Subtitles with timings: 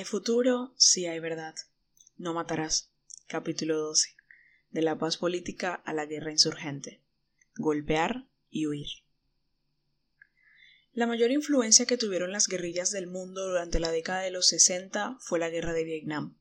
[0.00, 1.54] Hay futuro si hay verdad.
[2.16, 2.90] No matarás.
[3.26, 4.16] Capítulo 12.
[4.70, 7.02] De la paz política a la guerra insurgente.
[7.56, 8.88] Golpear y huir.
[10.94, 15.18] La mayor influencia que tuvieron las guerrillas del mundo durante la década de los 60
[15.20, 16.38] fue la guerra de Vietnam.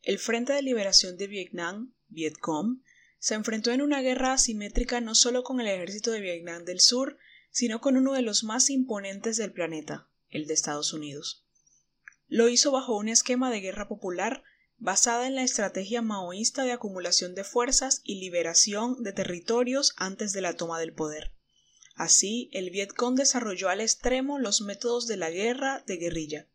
[0.00, 2.80] El Frente de Liberación de Vietnam, Vietcom,
[3.18, 7.18] se enfrentó en una guerra asimétrica no solo con el ejército de Vietnam del Sur,
[7.50, 11.44] sino con uno de los más imponentes del planeta, el de Estados Unidos.
[12.28, 14.44] Lo hizo bajo un esquema de guerra popular
[14.76, 20.40] basada en la estrategia maoísta de acumulación de fuerzas y liberación de territorios antes de
[20.40, 21.32] la toma del poder.
[21.94, 26.46] Así, el Vietcong desarrolló al extremo los métodos de la guerra de guerrilla.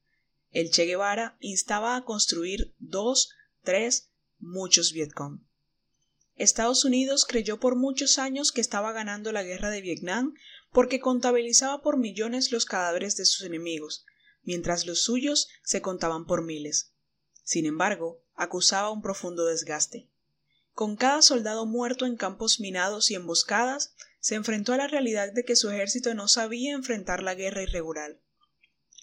[0.51, 3.31] El Che Guevara instaba a construir dos,
[3.63, 5.41] tres, muchos Vietcong.
[6.35, 10.33] Estados Unidos creyó por muchos años que estaba ganando la guerra de Vietnam
[10.71, 14.05] porque contabilizaba por millones los cadáveres de sus enemigos,
[14.43, 16.91] mientras los suyos se contaban por miles.
[17.43, 20.07] Sin embargo, acusaba un profundo desgaste.
[20.73, 25.43] Con cada soldado muerto en campos minados y emboscadas, se enfrentó a la realidad de
[25.43, 28.17] que su ejército no sabía enfrentar la guerra irregular.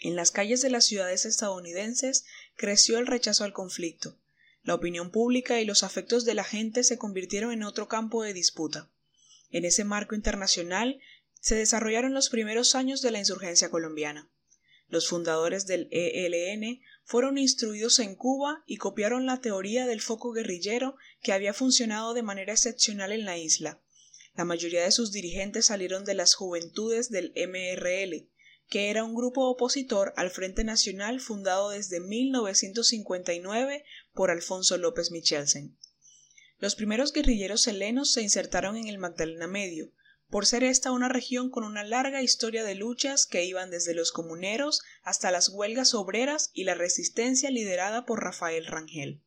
[0.00, 2.24] En las calles de las ciudades estadounidenses
[2.56, 4.16] creció el rechazo al conflicto.
[4.62, 8.32] La opinión pública y los afectos de la gente se convirtieron en otro campo de
[8.32, 8.90] disputa.
[9.50, 11.00] En ese marco internacional
[11.40, 14.28] se desarrollaron los primeros años de la insurgencia colombiana.
[14.90, 20.96] Los fundadores del ELN fueron instruidos en Cuba y copiaron la teoría del foco guerrillero
[21.22, 23.80] que había funcionado de manera excepcional en la isla.
[24.34, 28.28] La mayoría de sus dirigentes salieron de las juventudes del MRL,
[28.68, 35.76] que era un grupo opositor al Frente Nacional fundado desde 1959 por Alfonso López Michelsen.
[36.58, 39.92] Los primeros guerrilleros helenos se insertaron en el Magdalena Medio,
[40.30, 44.12] por ser esta una región con una larga historia de luchas que iban desde los
[44.12, 49.20] comuneros hasta las huelgas obreras y la resistencia liderada por Rafael Rangel.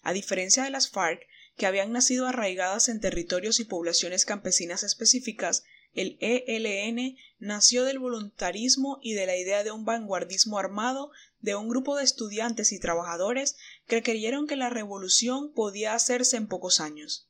[0.00, 1.26] A diferencia de las FARC,
[1.56, 8.98] que habían nacido arraigadas en territorios y poblaciones campesinas específicas, el ELN nació del voluntarismo
[9.02, 11.10] y de la idea de un vanguardismo armado
[11.40, 13.56] de un grupo de estudiantes y trabajadores
[13.86, 17.28] que creyeron que la revolución podía hacerse en pocos años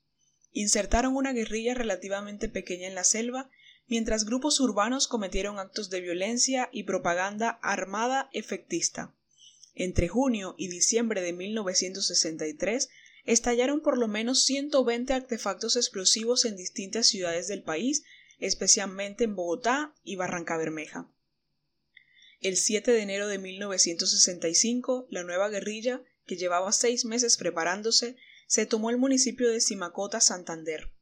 [0.53, 3.51] insertaron una guerrilla relativamente pequeña en la selva,
[3.87, 9.15] mientras grupos urbanos cometieron actos de violencia y propaganda armada efectista.
[9.75, 12.91] Entre junio y diciembre de 1963
[13.25, 18.05] estallaron por lo menos 120 artefactos explosivos en distintas ciudades del país,
[18.39, 21.09] especialmente en Bogotá y Barranca Bermeja.
[22.41, 28.17] El 7 de enero de 1965, la nueva guerrilla, que llevaba seis meses preparándose,
[28.53, 30.93] se tomó el municipio de Simacota, Santander.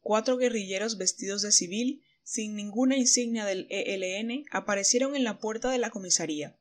[0.00, 5.78] Cuatro guerrilleros vestidos de civil, sin ninguna insignia del ELN, aparecieron en la puerta de
[5.78, 6.58] la comisaría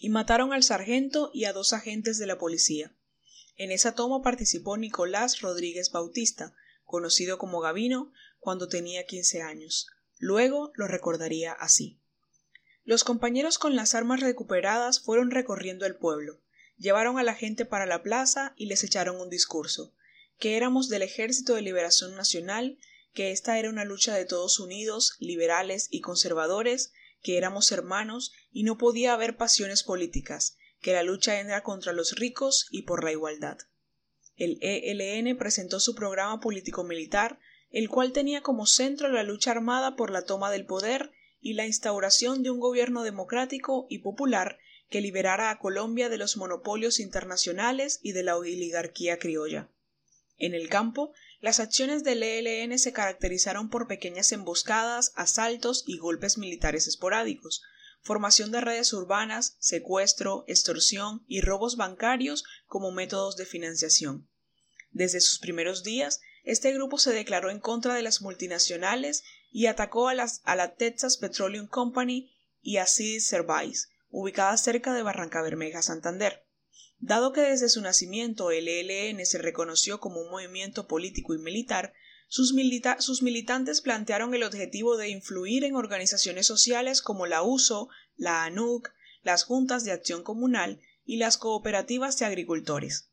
[0.00, 2.96] y mataron al sargento y a dos agentes de la policía.
[3.54, 6.54] En esa toma participó Nicolás Rodríguez Bautista,
[6.86, 9.88] conocido como Gavino, cuando tenía quince años.
[10.16, 12.00] Luego lo recordaría así.
[12.84, 16.40] Los compañeros con las armas recuperadas fueron recorriendo el pueblo.
[16.80, 19.92] Llevaron a la gente para la plaza y les echaron un discurso,
[20.38, 22.78] que éramos del Ejército de Liberación Nacional,
[23.12, 28.62] que esta era una lucha de todos unidos, liberales y conservadores, que éramos hermanos y
[28.62, 33.12] no podía haber pasiones políticas, que la lucha era contra los ricos y por la
[33.12, 33.58] igualdad.
[34.36, 37.38] El ELN presentó su programa político-militar,
[37.70, 41.66] el cual tenía como centro la lucha armada por la toma del poder y la
[41.66, 44.58] instauración de un gobierno democrático y popular
[44.90, 49.70] que liberara a Colombia de los monopolios internacionales y de la oligarquía criolla.
[50.36, 56.36] En el campo, las acciones del ELN se caracterizaron por pequeñas emboscadas, asaltos y golpes
[56.36, 57.62] militares esporádicos,
[58.02, 64.28] formación de redes urbanas, secuestro, extorsión y robos bancarios como métodos de financiación.
[64.90, 69.22] Desde sus primeros días, este grupo se declaró en contra de las multinacionales
[69.52, 72.32] y atacó a, la Texas Petroleum Company
[72.62, 76.44] y a Cid Service, ubicada cerca de Barranca Bermeja, Santander.
[76.98, 81.94] Dado que desde su nacimiento el ELN se reconoció como un movimiento político y militar,
[82.28, 82.54] sus,
[82.98, 88.92] sus, militantes plantearon el objetivo de influir en organizaciones sociales como la USO, la ANUC,
[89.22, 93.08] las juntas de acción comunal y las cooperativas de agricultores.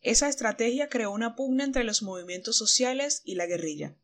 [0.00, 3.94] Esa estrategia creó una pugna entre los movimientos sociales y la guerrilla.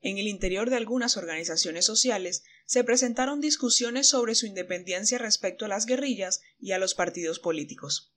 [0.00, 5.68] En el interior de algunas organizaciones sociales se presentaron discusiones sobre su independencia respecto a
[5.68, 8.12] las guerrillas y a los partidos políticos.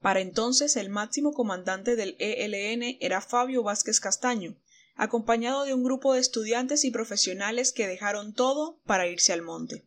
[0.00, 4.56] Para entonces el máximo comandante del ELN era Fabio Vázquez Castaño,
[4.94, 9.86] acompañado de un grupo de estudiantes y profesionales que dejaron todo para irse al monte.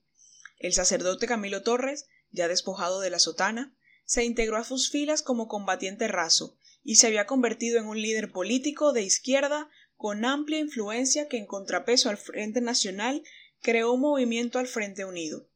[0.59, 5.47] El sacerdote Camilo Torres ya despojado de la sotana, se integró a sus filas como
[5.47, 11.27] combatiente raso y se había convertido en un líder político de izquierda con amplia influencia
[11.27, 13.23] que en contrapeso al Frente Nacional
[13.61, 15.49] creó un movimiento al Frente Unido.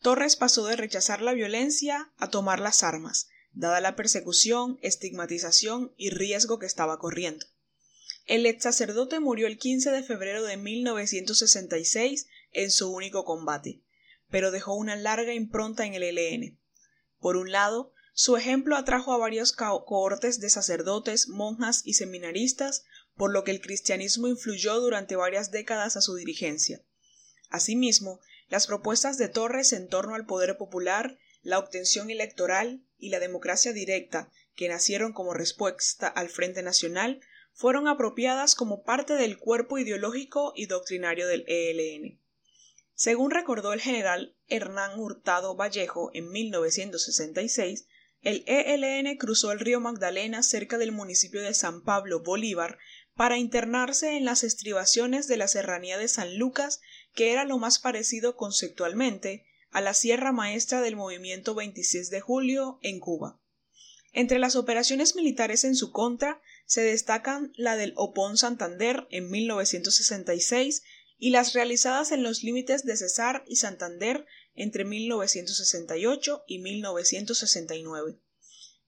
[0.00, 6.10] Torres pasó de rechazar la violencia a tomar las armas, dada la persecución, estigmatización y
[6.10, 7.46] riesgo que estaba corriendo.
[8.26, 13.82] El ex sacerdote murió el 15 de febrero de 1966 en su único combate,
[14.30, 16.58] pero dejó una larga impronta en el ELN.
[17.18, 22.84] Por un lado, su ejemplo atrajo a varios cohortes de sacerdotes, monjas y seminaristas,
[23.18, 26.80] por lo que el cristianismo influyó durante varias décadas a su dirigencia.
[27.50, 33.18] Asimismo, las propuestas de Torres en torno al poder popular, la obtención electoral y la
[33.18, 37.20] democracia directa, que nacieron como respuesta al Frente Nacional,
[37.52, 42.20] fueron apropiadas como parte del cuerpo ideológico y doctrinario del ELN.
[42.94, 47.86] Según recordó el general Hernán Hurtado Vallejo en 1966,
[48.22, 52.78] el ELN cruzó el río Magdalena cerca del municipio de San Pablo Bolívar
[53.18, 56.80] para internarse en las estribaciones de la serranía de San Lucas,
[57.14, 62.78] que era lo más parecido conceptualmente a la Sierra Maestra del movimiento 26 de julio
[62.80, 63.40] en Cuba.
[64.12, 70.84] Entre las operaciones militares en su contra se destacan la del Opón Santander en 1966
[71.18, 78.20] y las realizadas en los límites de Cesar y Santander entre 1968 y 1969.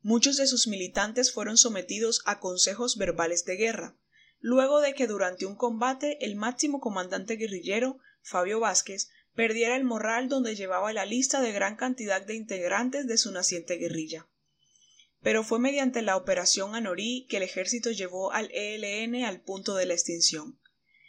[0.02, 3.96] Muchos de sus militantes fueron sometidos a consejos verbales de guerra,
[4.40, 10.28] luego de que durante un combate el máximo comandante guerrillero, Fabio Vázquez, perdiera el morral
[10.28, 14.26] donde llevaba la lista de gran cantidad de integrantes de su naciente guerrilla
[15.22, 19.86] pero fue mediante la Operación Anorí que el ejército llevó al ELN al punto de
[19.86, 20.58] la extinción.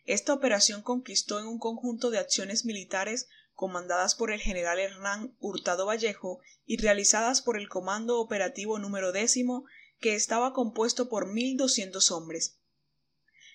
[0.06, 5.86] Esta operación conquistó en un conjunto de acciones militares comandadas por el general Hernán Hurtado
[5.86, 9.66] Vallejo y realizadas por el Comando Operativo número décimo,
[10.00, 12.58] que estaba compuesto por 1.200 hombres.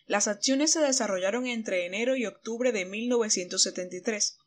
[0.06, 4.38] Las acciones se desarrollaron entre enero y octubre de 1973.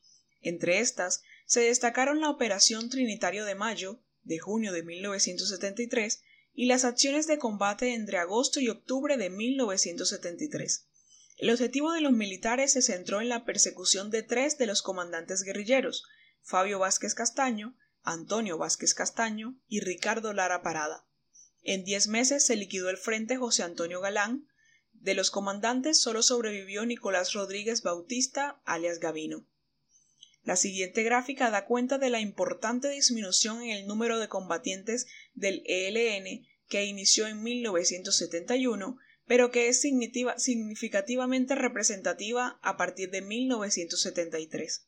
[0.42, 6.22] Entre estas se destacaron la Operación Trinitario de Mayo, de junio de 1973
[6.54, 10.88] y las acciones de combate entre agosto y octubre de 1973.
[11.38, 15.44] El objetivo de los militares se centró en la persecución de tres de los comandantes
[15.44, 16.04] guerrilleros,
[16.42, 21.06] Fabio Vázquez Castaño, Antonio Vázquez Castaño y Ricardo Lara Parada.
[21.62, 24.48] En diez meses se liquidó el frente José Antonio Galán.
[25.01, 29.46] De los comandantes solo sobrevivió Nicolás Rodríguez Bautista, alias Gavino.
[30.44, 35.63] La siguiente gráfica da cuenta de la importante disminución en el número de combatientes del
[35.66, 44.86] ELN que inició en 1971, pero que es significativamente representativa a partir de 1973.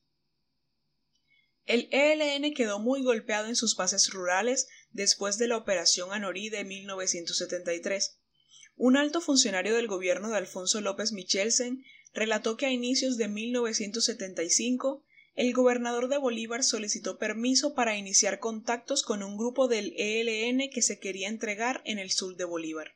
[1.66, 6.64] El ELN quedó muy golpeado en sus bases rurales después de la Operación Anorí de
[6.64, 8.18] 1973.
[8.76, 11.84] Un alto funcionario del gobierno de Alfonso López Michelsen
[12.14, 15.04] relató que a inicios de 1975
[15.36, 20.82] el gobernador de Bolívar solicitó permiso para iniciar contactos con un grupo del ELN que
[20.82, 22.94] se quería entregar en el sur de Bolívar.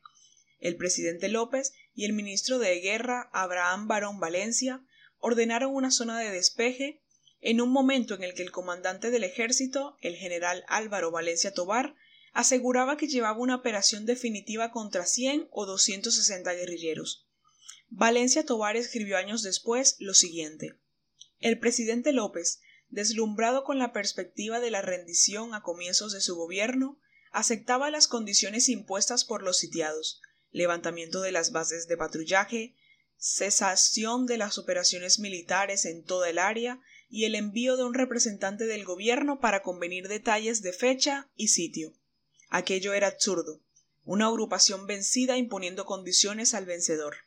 [0.60, 4.84] El presidente López y el ministro de Guerra, Abraham Barón Valencia,
[5.20, 7.02] ordenaron una zona de despeje
[7.40, 11.96] en un momento en el que el comandante del ejército, el general Álvaro Valencia Tobar,
[12.36, 17.28] aseguraba que llevaba una operación definitiva contra 100 o 260 guerrilleros.
[17.90, 20.76] Valencia Tobar escribió años después lo siguiente
[21.46, 27.00] el presidente López, deslumbrado con la perspectiva de la rendición a comienzos de su gobierno,
[27.32, 32.76] aceptaba las condiciones impuestas por los sitiados, levantamiento de las bases de patrullaje,
[33.18, 38.66] cesación de las operaciones militares en toda el área y el envío de un representante
[38.66, 41.94] del gobierno para convenir detalles de fecha y sitio.
[42.58, 43.60] Aquello era absurdo,
[44.06, 47.18] una agrupación vencida imponiendo condiciones al vencedor.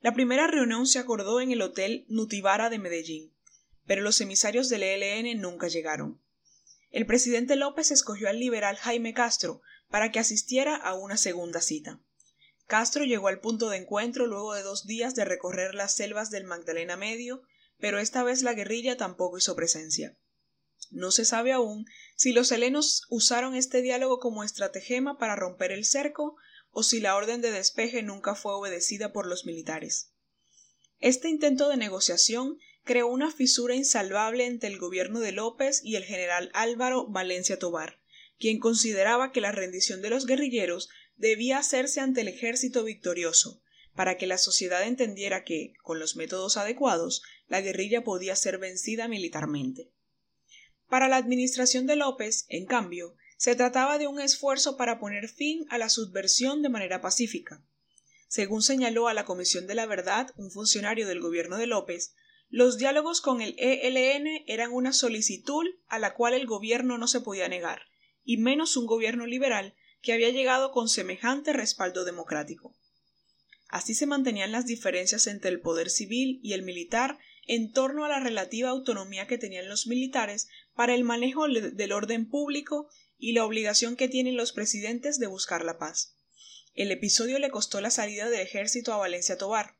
[0.00, 3.34] La primera reunión se acordó en el Hotel Nutibara de Medellín,
[3.84, 6.18] pero los emisarios del ELN nunca llegaron.
[6.90, 9.60] El presidente López escogió al liberal Jaime Castro
[9.90, 12.00] para que asistiera a una segunda cita.
[12.66, 16.44] Castro llegó al punto de encuentro luego de dos días de recorrer las selvas del
[16.44, 17.42] Magdalena Medio,
[17.78, 20.16] pero esta vez la guerrilla tampoco hizo presencia.
[20.90, 21.86] No se sabe aún
[22.16, 26.36] si los helenos usaron este diálogo como estratagema para romper el cerco
[26.70, 30.12] o si la orden de despeje nunca fue obedecida por los militares.
[30.98, 36.04] Este intento de negociación creó una fisura insalvable entre el gobierno de López y el
[36.04, 38.00] general Álvaro Valencia Tobar,
[38.38, 43.62] quien consideraba que la rendición de los guerrilleros debía hacerse ante el ejército victorioso,
[43.94, 49.06] para que la sociedad entendiera que, con los métodos adecuados, la guerrilla podía ser vencida
[49.08, 49.92] militarmente.
[50.92, 55.64] Para la administración de López, en cambio, se trataba de un esfuerzo para poner fin
[55.70, 57.64] a la subversión de manera pacífica.
[58.28, 62.14] Según señaló a la Comisión de la Verdad un funcionario del gobierno de López,
[62.50, 67.22] los diálogos con el ELN eran una solicitud a la cual el gobierno no se
[67.22, 67.86] podía negar,
[68.22, 72.76] y menos un gobierno liberal que había llegado con semejante respaldo democrático.
[73.68, 78.08] Así se mantenían las diferencias entre el poder civil y el militar en torno a
[78.08, 83.44] la relativa autonomía que tenían los militares para el manejo del orden público y la
[83.44, 86.14] obligación que tienen los presidentes de buscar la paz.
[86.74, 89.76] El episodio le costó la salida del ejército a Valencia Tobar.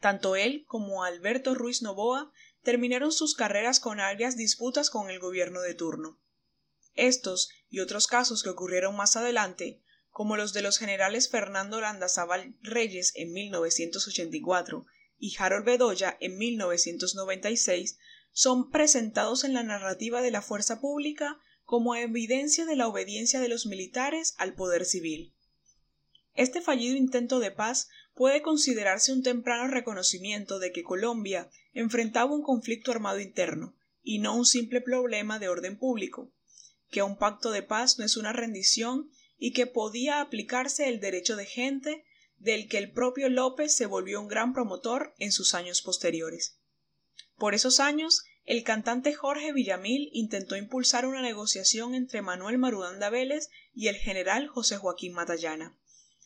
[0.00, 2.32] Tanto él como Alberto Ruiz Novoa
[2.62, 6.18] terminaron sus carreras con agrias disputas con el gobierno de turno.
[6.94, 12.56] Estos y otros casos que ocurrieron más adelante como los de los generales Fernando Landazábal
[12.60, 14.86] Reyes en 1984
[15.18, 17.98] y Harold Bedoya en 1996,
[18.32, 23.48] son presentados en la narrativa de la fuerza pública como evidencia de la obediencia de
[23.48, 25.34] los militares al poder civil.
[26.34, 32.42] Este fallido intento de paz puede considerarse un temprano reconocimiento de que Colombia enfrentaba un
[32.42, 36.32] conflicto armado interno y no un simple problema de orden público,
[36.90, 41.36] que un pacto de paz no es una rendición y que podía aplicarse el derecho
[41.36, 42.04] de gente
[42.38, 46.58] del que el propio López se volvió un gran promotor en sus años posteriores.
[47.36, 53.50] Por esos años, el cantante Jorge Villamil intentó impulsar una negociación entre Manuel Marudanda Vélez
[53.74, 55.76] y el general José Joaquín Matallana.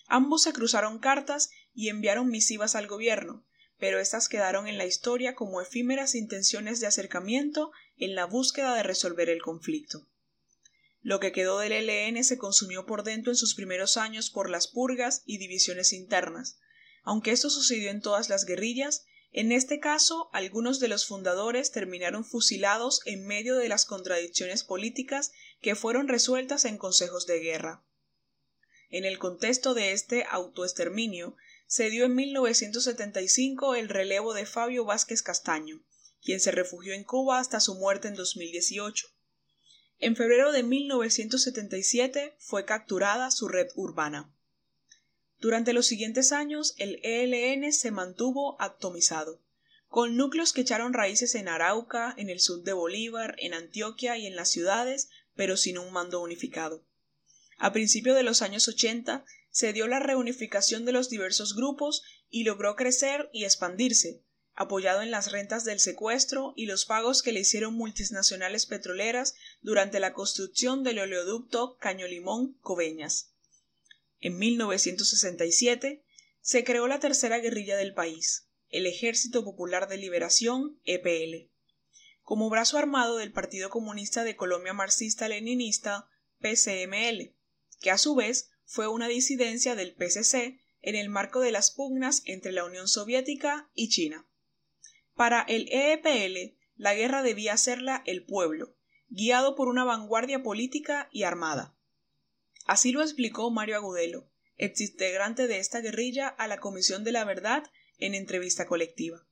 [0.07, 3.45] Ambos se cruzaron cartas y enviaron misivas al gobierno,
[3.79, 8.85] pero éstas quedaron en la historia como efímeras intenciones de acercamiento en la búsqueda de
[8.85, 10.07] resolver el conflicto.
[11.03, 14.69] Lo que quedó del ELN se consumió por dentro en sus primeros años por las
[14.69, 16.59] purgas y divisiones internas.
[17.03, 22.25] Aunque esto sucedió en todas las guerrillas, en este caso algunos de los fundadores terminaron
[22.25, 27.83] fusilados en medio de las contradicciones políticas que fueron resueltas en consejos de guerra.
[28.91, 31.35] En el contexto de este autoexterminio
[31.67, 35.83] se dio en 1975 el relevo de Fabio Vázquez Castaño,
[36.23, 39.09] quien se refugió en Cuba hasta su muerte en 2018.
[40.03, 44.35] En febrero de 1977 fue capturada su red urbana.
[45.39, 49.41] Durante los siguientes años el ELN se mantuvo atomizado,
[49.87, 54.27] con núcleos que echaron raíces en Arauca, en el sur de Bolívar, en Antioquia y
[54.27, 56.85] en las ciudades, pero sin un mando unificado.
[57.59, 62.43] A principios de los años 80 se dio la reunificación de los diversos grupos y
[62.43, 64.21] logró crecer y expandirse,
[64.55, 70.01] apoyado en las rentas del secuestro y los pagos que le hicieron multinacionales petroleras durante
[70.01, 72.07] la construcción del oleoducto Caño
[72.61, 73.33] Coveñas.
[74.21, 76.05] En 1967
[76.41, 81.51] se creó la tercera guerrilla del país, el Ejército Popular de Liberación, EPL,
[82.23, 86.09] como brazo armado del Partido Comunista de Colombia Marxista-Leninista,
[86.41, 87.35] PCML,
[87.81, 92.23] que a su vez fue una disidencia del PCC en el marco de las pugnas
[92.27, 94.27] entre la Unión Soviética y China.
[95.15, 98.75] Para el EEPL, la guerra debía hacerla el pueblo,
[99.09, 101.77] guiado por una vanguardia política y armada.
[102.67, 107.25] Así lo explicó Mario Agudelo, ex integrante de esta guerrilla, a la Comisión de la
[107.25, 107.65] Verdad
[107.99, 109.27] en entrevista colectiva.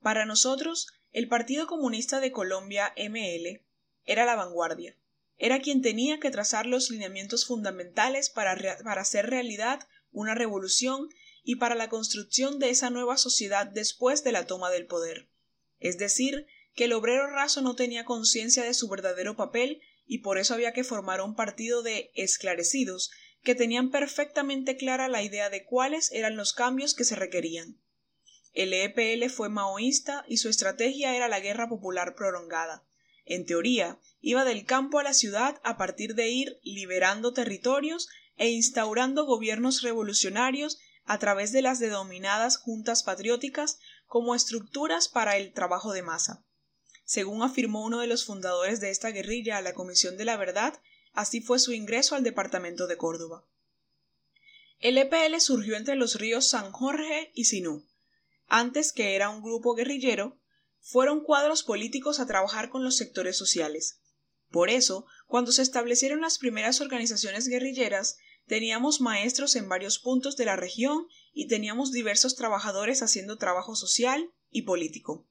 [0.00, 3.64] Para nosotros, el Partido Comunista de Colombia ML
[4.04, 4.96] era la vanguardia,
[5.38, 9.80] era quien tenía que trazar los lineamientos fundamentales para, para hacer realidad
[10.12, 11.08] una revolución
[11.48, 15.28] y para la construcción de esa nueva sociedad después de la toma del poder.
[15.78, 20.38] Es decir, que el obrero raso no tenía conciencia de su verdadero papel y por
[20.38, 23.12] eso había que formar un partido de esclarecidos
[23.44, 27.80] que tenían perfectamente clara la idea de cuáles eran los cambios que se requerían.
[28.52, 32.84] El EPL fue maoísta y su estrategia era la guerra popular prolongada.
[33.24, 38.48] En teoría, iba del campo a la ciudad a partir de ir liberando territorios e
[38.48, 45.92] instaurando gobiernos revolucionarios a través de las denominadas juntas patrióticas como estructuras para el trabajo
[45.92, 46.44] de masa.
[47.04, 50.80] Según afirmó uno de los fundadores de esta guerrilla a la Comisión de la Verdad,
[51.12, 53.44] así fue su ingreso al departamento de Córdoba.
[54.80, 57.86] El EPL surgió entre los ríos San Jorge y Sinú.
[58.48, 60.36] Antes que era un grupo guerrillero,
[60.80, 64.00] fueron cuadros políticos a trabajar con los sectores sociales.
[64.50, 70.44] Por eso, cuando se establecieron las primeras organizaciones guerrilleras, Teníamos maestros en varios puntos de
[70.44, 75.26] la región y teníamos diversos trabajadores haciendo trabajo social y político.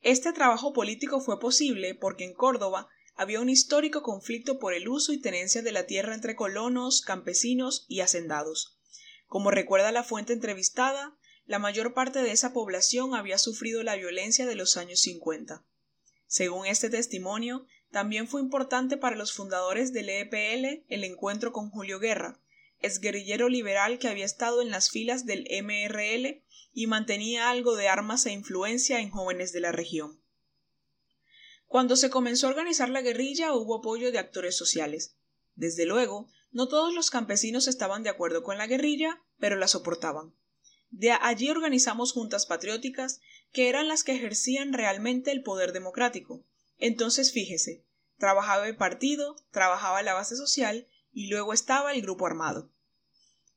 [0.00, 5.12] Este trabajo político fue posible porque en Córdoba había un histórico conflicto por el uso
[5.12, 8.78] y tenencia de la tierra entre colonos, campesinos y hacendados.
[9.26, 11.16] Como recuerda la fuente entrevistada,
[11.46, 15.64] la mayor parte de esa población había sufrido la violencia de los años 50.
[16.26, 22.00] Según este testimonio, también fue importante para los fundadores del EPL el encuentro con Julio
[22.00, 22.40] Guerra,
[23.00, 28.26] guerrillero liberal que había estado en las filas del MRL y mantenía algo de armas
[28.26, 30.20] e influencia en jóvenes de la región.
[31.68, 35.14] Cuando se comenzó a organizar la guerrilla hubo apoyo de actores sociales.
[35.54, 40.34] Desde luego, no todos los campesinos estaban de acuerdo con la guerrilla, pero la soportaban.
[40.90, 43.20] De allí organizamos juntas patrióticas,
[43.52, 46.44] que eran las que ejercían realmente el poder democrático.
[46.78, 47.84] Entonces fíjese,
[48.18, 52.70] trabajaba el partido, trabajaba la base social y luego estaba el grupo armado.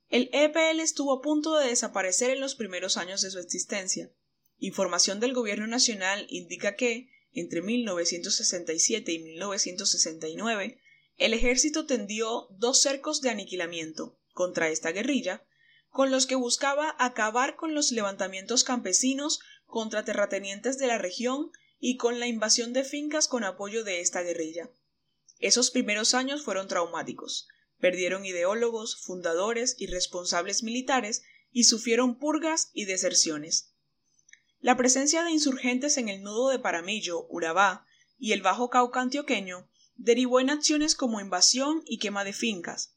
[0.09, 4.11] El EPL estuvo a punto de desaparecer en los primeros años de su existencia.
[4.57, 10.79] Información del Gobierno Nacional indica que, entre 1967 y 1969,
[11.17, 15.43] el ejército tendió dos cercos de aniquilamiento contra esta guerrilla,
[15.89, 21.97] con los que buscaba acabar con los levantamientos campesinos contra terratenientes de la región y
[21.97, 24.69] con la invasión de fincas con apoyo de esta guerrilla.
[25.39, 27.47] Esos primeros años fueron traumáticos.
[27.79, 33.73] Perdieron ideólogos, fundadores y responsables militares y sufrieron purgas y deserciones.
[34.59, 37.85] La presencia de insurgentes en el nudo de Paramillo, Urabá
[38.17, 42.95] y el Bajo Cauca antioqueño derivó en acciones como invasión y quema de fincas,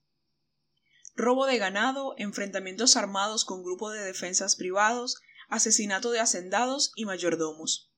[1.14, 7.89] robo de ganado, enfrentamientos armados con grupos de defensas privados, asesinato de hacendados y mayordomos.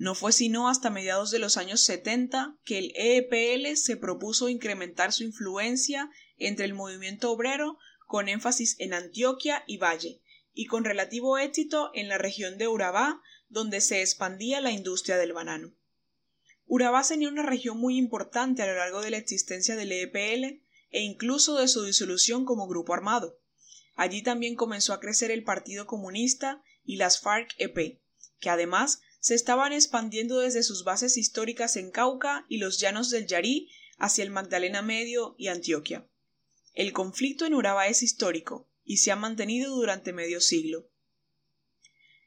[0.00, 5.12] No fue sino hasta mediados de los años 70 que el EPL se propuso incrementar
[5.12, 7.76] su influencia entre el movimiento obrero
[8.06, 10.22] con énfasis en Antioquia y Valle,
[10.54, 15.34] y con relativo éxito en la región de Urabá, donde se expandía la industria del
[15.34, 15.74] banano.
[16.64, 21.02] Urabá tenía una región muy importante a lo largo de la existencia del EPL e
[21.02, 23.38] incluso de su disolución como grupo armado.
[23.96, 28.00] Allí también comenzó a crecer el Partido Comunista y las FARC-EP,
[28.38, 33.26] que además se estaban expandiendo desde sus bases históricas en Cauca y los llanos del
[33.26, 36.08] Yarí hacia el Magdalena Medio y Antioquia.
[36.74, 40.88] El conflicto en Urabá es histórico, y se ha mantenido durante medio siglo.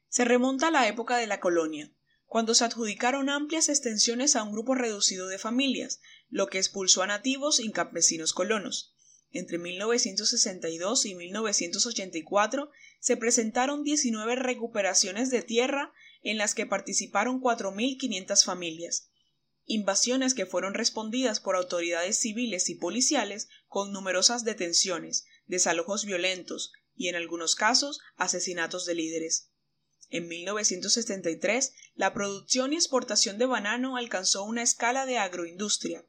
[0.07, 1.91] Se remonta a la época de la colonia,
[2.25, 7.07] cuando se adjudicaron amplias extensiones a un grupo reducido de familias, lo que expulsó a
[7.07, 8.95] nativos y campesinos colonos.
[9.31, 15.91] Entre 1962 y 1984 se presentaron 19 recuperaciones de tierra
[16.23, 19.09] en las que participaron 4.500 familias,
[19.65, 27.09] invasiones que fueron respondidas por autoridades civiles y policiales con numerosas detenciones, desalojos violentos y,
[27.09, 29.51] en algunos casos, asesinatos de líderes.
[30.09, 36.05] En 1973, la producción y exportación de banano alcanzó una escala de agroindustria.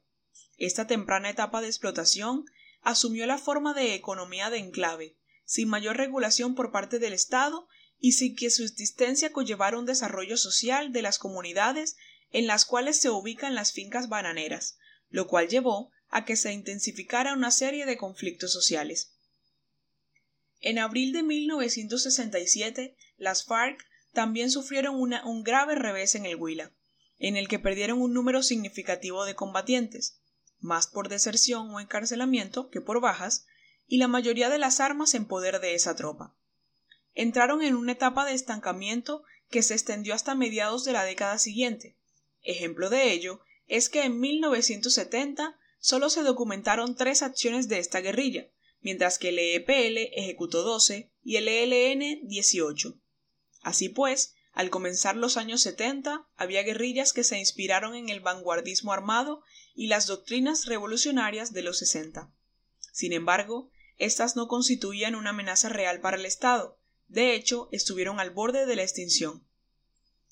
[0.57, 2.45] Esta temprana etapa de explotación
[2.81, 7.67] asumió la forma de economía de enclave, sin mayor regulación por parte del Estado
[7.99, 11.97] y sin que su existencia conllevara un desarrollo social de las comunidades
[12.31, 14.77] en las cuales se ubican las fincas bananeras,
[15.09, 19.13] lo cual llevó a que se intensificara una serie de conflictos sociales.
[20.61, 26.71] En abril de 1967, las FARC también sufrieron un grave revés en el Huila,
[27.19, 30.19] en el que perdieron un número significativo de combatientes,
[30.59, 33.45] más por deserción o encarcelamiento que por bajas,
[33.87, 36.35] y la mayoría de las armas en poder de esa tropa.
[37.15, 41.97] Entraron en una etapa de estancamiento que se extendió hasta mediados de la década siguiente.
[42.41, 48.49] Ejemplo de ello es que en 1970 solo se documentaron tres acciones de esta guerrilla,
[48.81, 52.99] mientras que el EPL ejecutó 12 y el ELN 18.
[53.61, 58.93] Así pues, al comenzar los años 70, había guerrillas que se inspiraron en el vanguardismo
[58.93, 59.41] armado
[59.73, 62.31] y las doctrinas revolucionarias de los 60.
[62.91, 68.31] Sin embargo, estas no constituían una amenaza real para el Estado, de hecho, estuvieron al
[68.31, 69.43] borde de la extinción.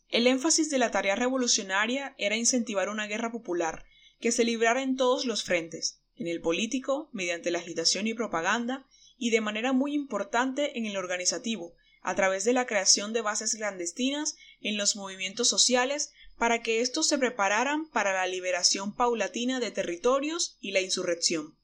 [0.10, 3.86] El énfasis de la tarea revolucionaria era incentivar una guerra popular
[4.20, 8.86] que se librara en todos los frentes, en el político, mediante la agitación y propaganda,
[9.18, 13.56] y de manera muy importante en el organizativo, a través de la creación de bases
[13.56, 19.72] clandestinas en los movimientos sociales para que éstos se prepararan para la liberación paulatina de
[19.72, 21.58] territorios y la insurrección.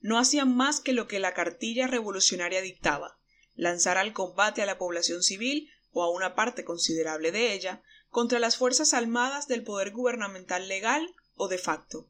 [0.00, 3.19] No hacían más que lo que la cartilla revolucionaria dictaba,
[3.60, 8.38] lanzar al combate a la población civil o a una parte considerable de ella contra
[8.38, 12.08] las fuerzas armadas del poder gubernamental legal o de facto.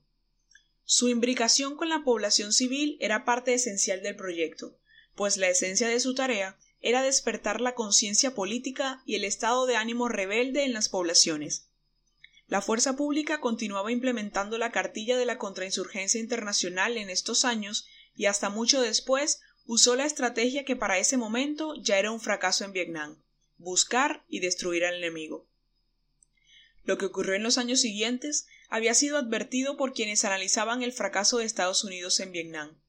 [0.84, 4.78] Su imbricación con la población civil era parte esencial del proyecto,
[5.16, 9.74] pues la esencia de su tarea era despertar la conciencia política y el estado de
[9.74, 11.66] ánimo rebelde en las poblaciones.
[12.46, 18.26] La fuerza pública continuaba implementando la cartilla de la contrainsurgencia internacional en estos años y
[18.26, 22.72] hasta mucho después usó la estrategia que para ese momento ya era un fracaso en
[22.72, 23.16] Vietnam
[23.60, 25.46] buscar y destruir al enemigo.
[26.84, 31.38] Lo que ocurrió en los años siguientes había sido advertido por quienes analizaban el fracaso
[31.38, 32.80] de Estados Unidos en Vietnam.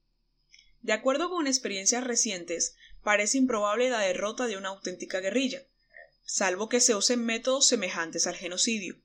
[0.81, 5.63] De acuerdo con experiencias recientes, parece improbable la derrota de una auténtica guerrilla,
[6.25, 8.95] salvo que se usen métodos semejantes al genocidio.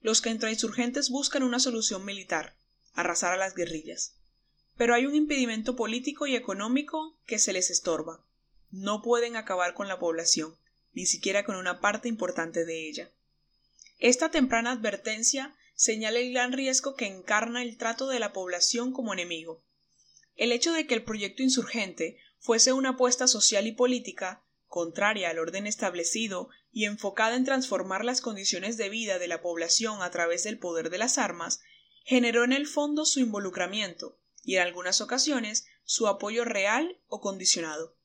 [0.00, 2.56] Los contrainsurgentes buscan una solución militar,
[2.94, 4.16] arrasar a las guerrillas.
[4.76, 8.24] Pero hay un impedimento político y económico que se les estorba.
[8.70, 10.56] No pueden acabar con la población,
[10.92, 13.10] ni siquiera con una parte importante de ella.
[13.98, 19.12] Esta temprana advertencia señala el gran riesgo que encarna el trato de la población como
[19.12, 19.62] enemigo.
[20.36, 25.38] El hecho de que el proyecto insurgente fuese una apuesta social y política, contraria al
[25.38, 30.44] orden establecido y enfocada en transformar las condiciones de vida de la población a través
[30.44, 31.60] del poder de las armas,
[32.04, 37.96] generó en el fondo su involucramiento y en algunas ocasiones su apoyo real o condicionado.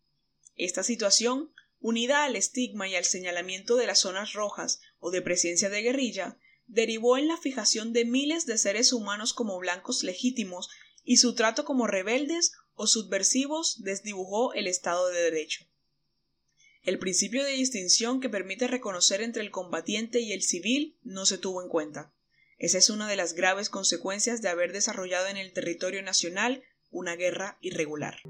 [0.56, 5.70] Esta situación, unida al estigma y al señalamiento de las zonas rojas o de presencia
[5.70, 10.70] de guerrilla, derivó en la fijación de miles de seres humanos como blancos legítimos
[11.04, 15.66] y su trato como rebeldes o subversivos desdibujó el Estado de Derecho.
[16.84, 21.38] El principio de distinción que permite reconocer entre el combatiente y el civil no se
[21.38, 22.14] tuvo en cuenta.
[22.60, 27.16] Esa es una de las graves consecuencias de haber desarrollado en el territorio nacional una
[27.16, 28.22] guerra irregular.